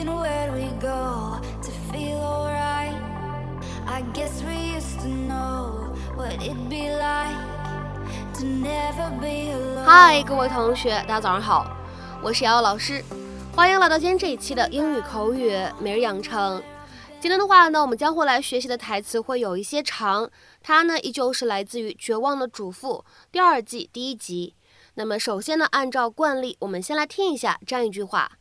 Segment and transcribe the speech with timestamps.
[0.00, 2.94] in where we go to feel alright.
[3.86, 7.36] I guess we used to know what it'd be like
[8.34, 9.86] to never be alone.
[9.86, 11.66] Hi 各位同学大家早上好。
[12.22, 13.02] 我是瑶瑶老师。
[13.54, 16.62] 欢迎来到今天这一期的英语口语每日养成。
[17.18, 20.30] 今天的话呢我们将会来学习的台词会有一些长
[20.62, 23.02] 它呢依旧是来自于绝望的主妇
[23.32, 24.54] 第二季第一集。
[24.94, 28.32] 那么首先呢按照惯例我们先来听一下这样一句话。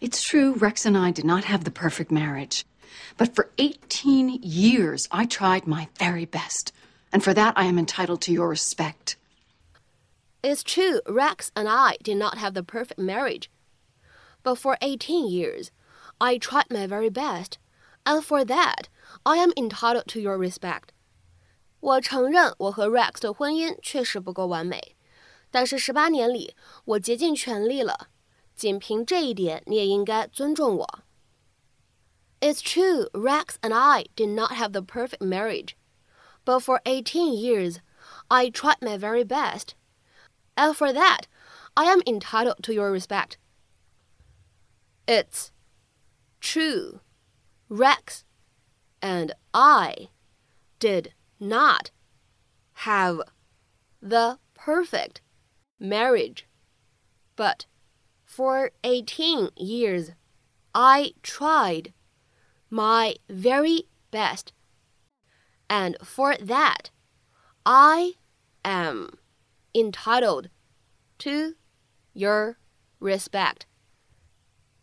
[0.00, 2.64] It's true, Rex and I did not have the perfect marriage.
[3.16, 6.72] But for 18 years, I tried my very best.
[7.12, 9.16] And for that, I am entitled to your respect.
[10.42, 13.48] It's true, Rex and I did not have the perfect marriage.
[14.42, 15.70] But for 18 years,
[16.20, 17.58] I tried my very best.
[18.04, 18.88] And for that,
[19.24, 20.90] I am entitled to your respect.
[21.80, 24.96] 我承认我和 Rex 的婚姻确实不够完美，
[25.50, 28.08] 但是十八年里，我竭尽全力了。
[28.54, 31.00] 仅凭这一点，你也应该尊重我。
[32.40, 35.76] It's true, Rex and I did not have the perfect marriage,
[36.44, 37.78] but for 18 years,
[38.28, 39.74] I tried my very best.
[40.56, 41.26] And for that,
[41.74, 43.38] I am entitled to your respect.
[45.06, 45.50] It's
[46.40, 47.00] true,
[47.68, 48.24] Rex
[49.00, 50.08] and I
[50.78, 51.90] did not
[52.84, 53.20] have
[54.00, 55.20] the perfect
[55.78, 56.46] marriage,
[57.36, 57.66] but
[58.34, 60.12] for eighteen years,
[60.72, 61.92] I tried
[62.70, 64.54] my very best.
[65.68, 66.88] And for that,
[67.64, 68.14] I
[68.64, 69.18] am
[69.74, 70.48] entitled
[71.18, 71.56] to
[72.14, 72.56] your
[72.98, 73.66] respect.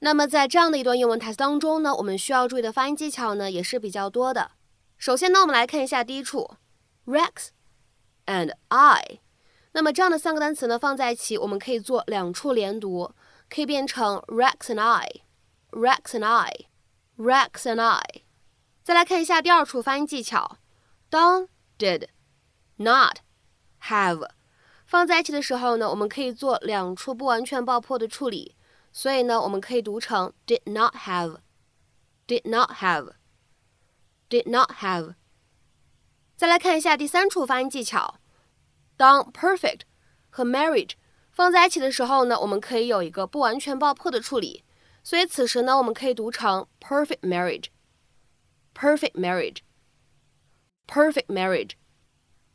[0.00, 4.50] 那么在这样的一段英文台词当中呢，我们需要注意的发音技巧呢也是比较多的。
[4.98, 6.56] 首先呢，我们来看一下第一处
[7.06, 7.48] ，Rex
[8.26, 9.20] and I。
[9.72, 13.14] 那么这样的三个单词呢放在一起，我们可以做两处连读。
[13.48, 18.22] 可以变成 Rex and I，Rex and I，Rex and I。
[18.82, 20.58] 再来看一下第二处发音技巧，
[21.10, 21.48] 当
[21.78, 22.08] did
[22.76, 23.18] not
[23.82, 24.30] have
[24.86, 28.56] 放在一起的时候呢，我们可以做两处不完全爆破的处理，
[28.92, 35.14] 所以呢，我们可以读成 did not have，did not have，did not have。
[36.36, 38.20] 再来看一下第三处发音技巧，
[38.96, 39.80] 当 perfect
[40.30, 40.92] 和 marriage。
[41.38, 44.64] 放在一起的时候呢我们可以有一个不完全爆破的处理。
[45.04, 47.66] 所以此时呢我们可以读成 perfect marriage
[48.74, 49.58] perfect marriage
[50.88, 51.74] perfect marriage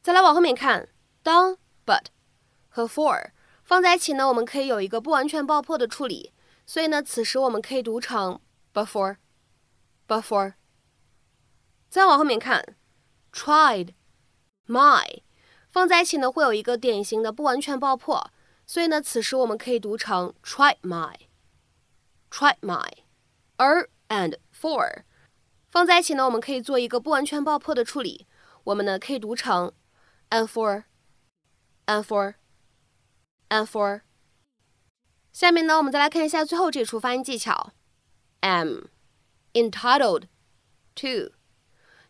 [0.01, 0.89] 再来往后面看
[1.23, 2.07] 当 but
[2.67, 3.31] 和 for
[3.63, 6.33] 放在一起呢我们可以有一个不完全爆破的处理。
[6.65, 8.41] 所以呢此时我们可以读成
[8.73, 9.15] before
[10.05, 10.55] before
[11.87, 12.75] 再往后面看
[13.31, 13.93] tried
[14.67, 15.21] my
[15.69, 18.32] 放在一起呢会有一个典型的不完全爆破
[18.65, 22.89] 所以呢，此时我们可以读成 try my，try my。
[23.57, 25.03] 而 and for
[25.69, 28.25] 放在一起呢，我们可以做一个不完全爆破的处理，
[28.63, 29.73] 我们呢可以读成
[30.29, 34.01] and for，and for，and for。
[35.31, 37.73] 下面呢，我们再来看一下最后这处发音技巧
[38.41, 38.85] ，am
[39.53, 40.27] entitled
[40.95, 41.33] to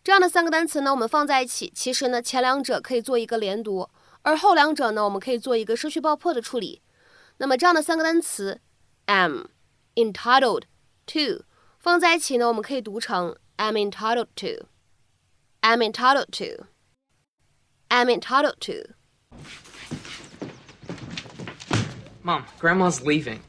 [0.04, 3.90] 这样的三个单词呢，我们放在一起，其实呢前两者可以做一个连读。
[4.24, 6.82] 而后两者呢，我们可以做一个失去爆破的处理。
[7.38, 8.62] 那么这样的三个单词
[9.06, 9.48] ，am
[9.96, 10.64] entitled
[11.06, 11.44] to
[11.80, 18.94] 放在一起呢，我们可以读成 am entitled to，am entitled to，am entitled to.
[22.24, 23.42] Mom, Grandma's leaving.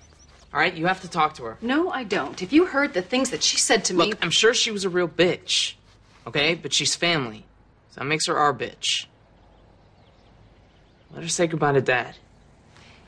[0.53, 1.57] All right, you have to talk to her.
[1.61, 2.43] No, I don't.
[2.43, 4.07] If you heard the things that she said to me.
[4.07, 5.75] Look, I'm sure she was a real bitch.
[6.27, 7.45] Okay, but she's family.
[7.91, 9.07] So that makes her our bitch.
[11.15, 12.17] Let her say goodbye to Dad.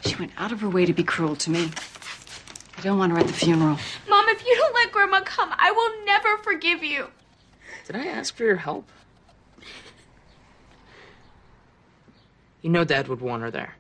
[0.01, 1.71] She went out of her way to be cruel to me.
[2.79, 3.79] I don't want her at the funeral.
[4.09, 7.09] Mom, if you don't let Grandma come, I will never forgive you.
[7.87, 8.89] Did I ask for your help?
[12.63, 13.77] You know Dad would want her there.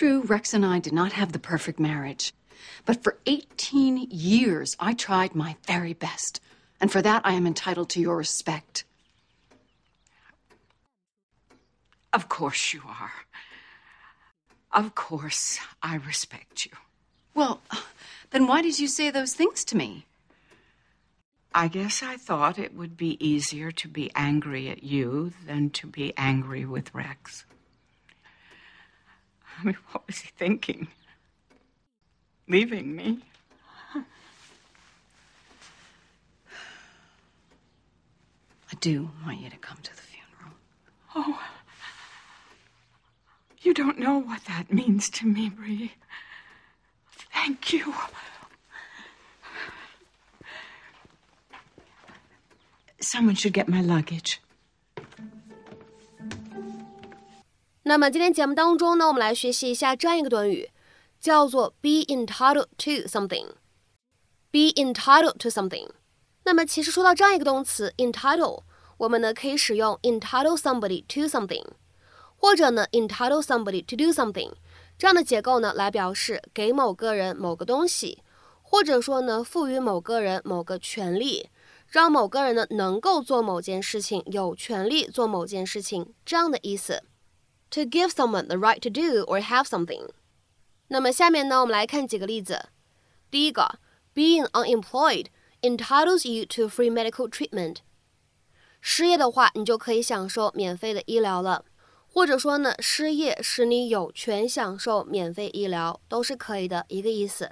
[0.00, 2.32] true, Rex and I did not have the perfect marriage.
[2.86, 6.40] But for 18 years, I tried my very best.
[6.80, 8.84] And for that, I am entitled to your respect.
[12.14, 13.12] Of course you are.
[14.72, 16.72] Of course I respect you.
[17.34, 17.60] Well,
[18.30, 20.06] then why did you say those things to me?
[21.54, 25.86] I guess I thought it would be easier to be angry at you than to
[25.86, 27.44] be angry with Rex.
[29.62, 30.88] I mean, what was he thinking?
[32.48, 33.20] Leaving me?
[33.94, 34.02] I
[38.80, 40.54] do want you to come to the funeral.
[41.14, 41.38] Oh.
[43.60, 45.92] You don't know what that means to me, Bree.
[47.34, 47.92] Thank you.
[53.00, 54.40] Someone should get my luggage.
[57.90, 60.70] 那么今天节目当中呢，我们来学习一下这样一个短语，
[61.18, 63.48] 叫做 be entitled to something。
[64.52, 65.88] be entitled to something。
[66.44, 68.62] 那么其实说到这样一个动词 entitle，
[68.98, 71.64] 我们呢可以使用 entitle somebody to something，
[72.36, 74.52] 或者呢 entitle somebody to do something
[74.96, 78.22] 这样的结构呢来表示给某个人某个东西，
[78.62, 81.48] 或者说呢赋予某个人某个权利，
[81.88, 87.02] 让某个人呢能够做某件事情，有权利做某件事情这样的意思。
[87.71, 90.09] To give someone the right to do or have something。
[90.87, 92.69] 那么下面呢我们来看几个例子。
[93.29, 93.79] 第一个，
[94.13, 95.27] being unemployed
[95.61, 97.77] entitles you to free medical treatment。
[98.79, 101.65] 失业的话，你就可以享受免费的医疗了。
[102.07, 107.51] 或者说呢，失业使你有权享受免费医疗，都是可以的一个意思。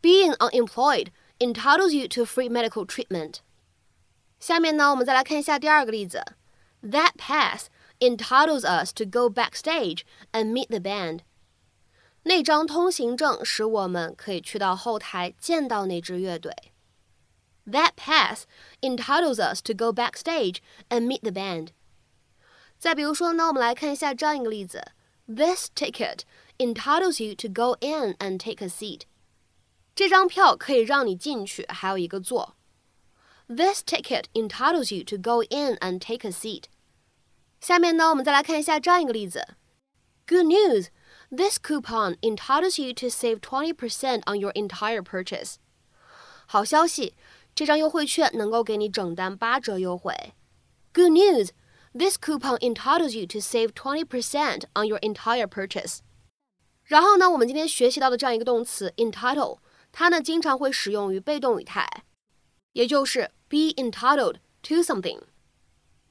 [0.00, 1.08] Being unemployed
[1.38, 3.40] entitles you to free medical treatment。
[4.40, 6.24] 下面呢，我们再来看一下第二个例子。
[6.82, 7.66] That pass
[8.02, 10.02] entitles us to go backstage
[10.32, 11.20] and meet the band。
[12.24, 16.52] 那张通行证使我们可以去到后台见到那支乐队。
[17.66, 18.44] That pass
[18.80, 20.58] entitles us to go backstage
[20.88, 21.68] and meet the band。
[22.78, 24.92] 再比如说呢，我们来看一下这样一个例子：
[25.26, 26.20] This ticket
[26.58, 29.02] entitles you to go in and take a seat。
[29.94, 32.54] 这张票可以让你进去，还有一个座。
[33.48, 36.64] This ticket entitles you to go in and take a seat。
[37.62, 39.46] 下面呢，我们再来看一下这样一个例子：
[40.26, 40.88] Good news!
[41.30, 45.56] This coupon entitles you to save twenty percent on your entire purchase。
[46.46, 47.14] 好消息，
[47.54, 50.14] 这张优惠券能够给你整单八折优惠。
[50.94, 51.50] Good news!
[51.92, 55.98] This coupon entitles you to save twenty percent on your entire purchase。
[56.84, 59.58] 然后呢，我们今天学习到的这样一个动词 entitle，
[59.92, 61.86] 它呢经常会使用于被动语态，
[62.72, 65.20] 也就是 be entitled to something。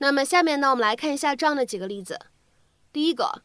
[0.01, 2.19] 那么下面呢，我们来看一下这样的几个例子。
[2.93, 3.43] 第一个，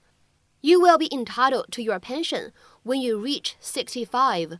[0.61, 2.53] You will be entitled to your pension
[2.85, 4.59] when you reach sixty-five。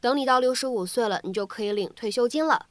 [0.00, 2.66] 等你到六十五岁了，你就可以领退休金了。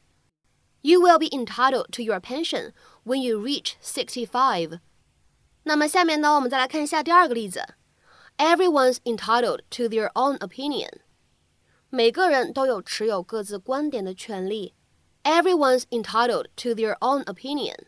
[0.81, 2.74] You will be entitled to your pension
[3.06, 4.80] when you reach sixty-five。
[5.63, 7.75] 那么下面呢，我们再来看一下第二个例子。
[8.38, 10.90] Everyone's entitled to their own opinion。
[11.90, 14.74] 每个人都有持有各自观点的权利。
[15.24, 17.86] Everyone's entitled to their own opinion。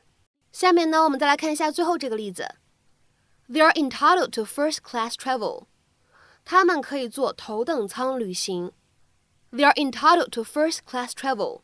[0.52, 2.56] 下面呢，我们再来看一下最后这个例子。
[3.50, 5.66] They are entitled to first-class travel。
[6.44, 8.72] 他们可以坐头等舱旅行。
[9.52, 11.62] They are entitled to first-class travel。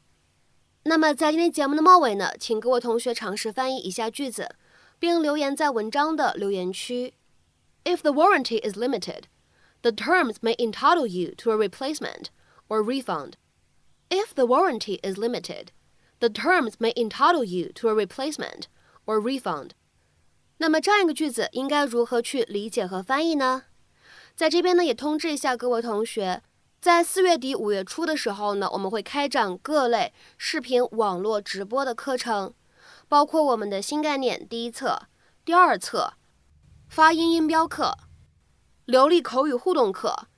[0.83, 4.55] 那么在今天节目的末尾呢，请各位同学尝试翻译以下句子，
[4.99, 7.13] 并留言在文章的留言区。
[7.83, 9.23] If the warranty is limited,
[9.81, 12.25] the terms may entitle you to a replacement
[12.67, 13.33] or refund.
[14.09, 15.67] If the warranty is limited,
[16.19, 18.65] the terms may entitle you to a replacement
[19.06, 19.70] or refund.
[20.58, 23.64] 那么这样一个句子应该如何去理解和翻译呢？
[24.34, 26.42] 在这边呢，也通知一下各位同学。
[26.78, 32.54] 在四月底五月初的时候呢，我们会开展各类视频网络直播的课程，
[33.08, 35.08] 包括我们的新概念第一册、
[35.44, 36.12] 第二册、
[36.88, 37.96] 发音音标课、
[38.84, 40.28] 流利口语互动课。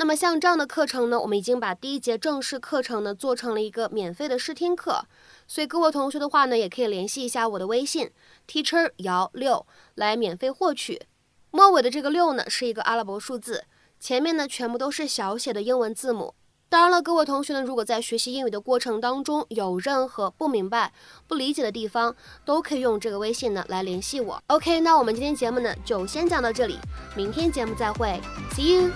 [0.00, 5.04] 那么像这样的课程呢，我们已经把第一节正式课程呢做成了一个免费的试听课，
[5.48, 8.08] 所以各位同学的话呢，也可以联系一下我的微信
[8.46, 11.02] teacher 姚六来免费获取。
[11.50, 13.64] 末尾的这个六呢，是一个阿拉伯数字。
[13.98, 16.32] 前面呢全部都是小写的英文字母。
[16.68, 20.92] 当然了，各位同学呢，如果在学习英语的过程当中有任何不明白、
[21.26, 22.14] 不理解的地方，
[22.44, 24.40] 都可以用这个微信呢来联系我。
[24.46, 26.78] OK，那我们今天节目呢就先讲到这里，
[27.16, 28.20] 明天节目再会
[28.54, 28.90] ，See you。